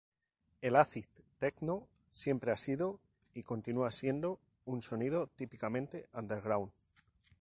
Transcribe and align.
El 0.61 0.77
acid 0.77 1.05
techno 1.37 1.87
siempre 2.11 2.51
ha 2.51 2.57
sido, 2.57 2.99
y 3.35 3.43
continúa 3.43 3.91
siendo, 3.91 4.39
un 4.65 4.81
sonido 4.81 5.27
típicamente 5.27 6.09
underground. 6.11 6.71